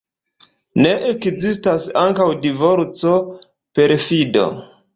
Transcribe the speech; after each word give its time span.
Ne 0.85 0.93
ekzistas 1.09 1.85
ankaŭ 2.05 2.27
divorco, 2.47 3.15
perfido. 3.81 4.49